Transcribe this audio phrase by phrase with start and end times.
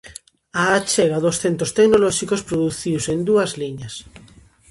[0.61, 3.95] A achega dos centros tecnolóxicos produciuse en dúas liñas.